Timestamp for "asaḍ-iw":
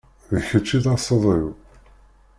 0.93-1.47